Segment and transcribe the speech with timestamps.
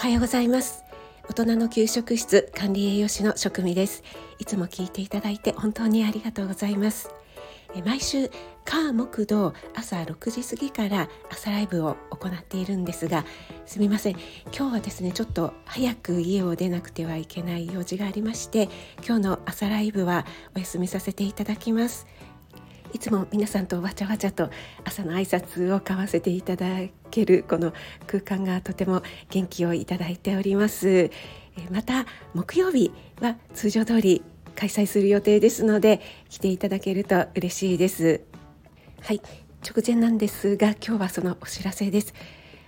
[0.00, 0.82] はようございます。
[1.28, 4.02] 大人の給食室管理栄養士の職味です。
[4.38, 7.10] いつも聞いていただいて本当にありがとうございます。
[7.84, 8.30] 毎週
[8.64, 13.26] 火木土朝6時過ぎから朝ライブを行っているんですが
[13.66, 14.16] すみません。
[14.56, 18.70] 今日はですねちょっと早く家を出なくてはいけない用事がありまして
[19.06, 20.24] 今日の朝ライブは
[20.56, 22.06] お休みさせていただきます。
[22.92, 24.50] いつも皆さんとわちゃわちゃと
[24.84, 26.66] 朝の挨拶を交わせていただ
[27.10, 27.72] けるこの
[28.06, 31.10] 空間がとても元気をいただいております。
[31.70, 34.22] また木曜日は通常通り
[34.54, 38.22] 開催する予定ですので来ていただけると嬉しいです。
[39.02, 39.20] はい
[39.62, 42.14] 直前なんですが今日はそのお知らせです。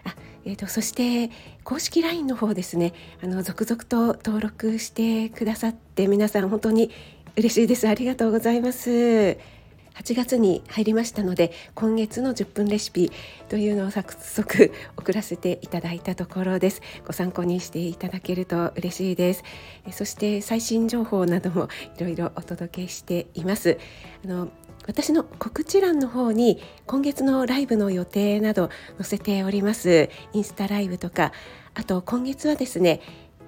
[0.05, 1.31] あえーと、そして
[1.65, 2.93] 公式 LINE の方ですね。
[3.23, 6.91] あの続々と登録してくださって皆さん本当に
[7.37, 7.89] 嬉しいです。
[7.89, 9.62] ありがとうございます。
[9.95, 13.13] 8月に入りましたので今月の10分レシピ
[13.49, 16.81] というのを早速送らせていただいたところです。
[17.07, 19.45] ご参考にしていただけると嬉しいです。
[19.91, 23.79] そして最新情報などもいろいろお届けしています。
[24.25, 24.49] あの
[24.87, 28.69] 私の告知欄の方に今月のライブの予定など
[28.99, 30.11] 載せております。
[30.33, 31.33] インスタライブとか
[31.75, 33.01] あと今月はですね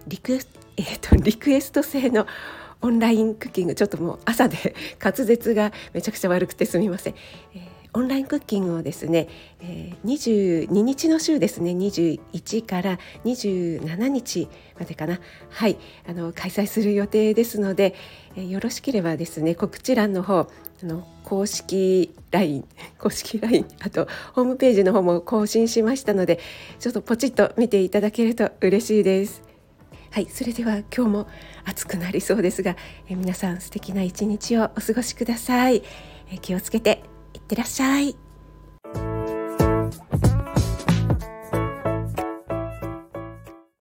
[0.06, 0.38] リク,、
[0.76, 2.26] えーとリクエスト制の
[2.84, 7.14] オンラインクッキングちょっともう朝で 滑舌がめちゃくちゃ悪くてすみません、
[7.54, 7.60] えー、
[7.94, 9.26] オンラインクッキングをですね、
[9.62, 15.18] えー、22日の週ですね21から27日までかな。
[15.48, 15.78] はい。
[16.06, 17.94] あの開催する予定ですので、
[18.36, 20.48] えー、よろしければですね告知欄の方あ
[20.82, 22.66] の公式 LINE
[23.00, 26.38] 公式 LINE あとホームページの方も更新しましたので
[26.80, 29.53] ちょっとポチッと見ていただけると嬉しいです。
[30.14, 31.26] はい、それでは今日も
[31.64, 32.76] 暑くなりそうですが、
[33.08, 35.82] え皆さん素敵な一日をお過ごしください。
[36.30, 38.23] え気をつけていってらっしゃい。